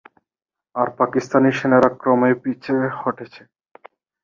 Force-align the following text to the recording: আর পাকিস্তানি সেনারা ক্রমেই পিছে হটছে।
আর 0.75 0.87
পাকিস্তানি 0.99 1.49
সেনারা 1.57 1.89
ক্রমেই 2.01 2.35
পিছে 2.43 2.73
হটছে। 2.99 3.41